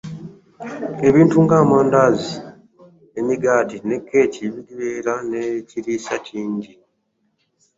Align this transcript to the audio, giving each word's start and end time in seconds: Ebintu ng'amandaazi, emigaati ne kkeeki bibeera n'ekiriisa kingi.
Ebintu 1.07 1.35
ng'amandaazi, 1.45 2.35
emigaati 3.19 3.77
ne 3.87 3.97
kkeeki 4.01 4.43
bibeera 4.53 5.13
n'ekiriisa 5.29 6.15
kingi. 6.25 6.71